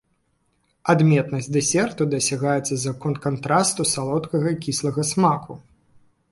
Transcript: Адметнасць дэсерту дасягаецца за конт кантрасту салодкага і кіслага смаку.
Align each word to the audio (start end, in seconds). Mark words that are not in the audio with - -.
Адметнасць 0.93 1.49
дэсерту 1.57 2.07
дасягаецца 2.15 2.73
за 2.85 2.95
конт 3.05 3.21
кантрасту 3.27 3.81
салодкага 3.95 4.47
і 4.59 4.61
кіслага 4.67 5.01
смаку. 5.15 5.63